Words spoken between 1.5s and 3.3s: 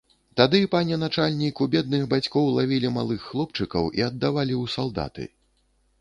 у бедных бацькоў лавілі малых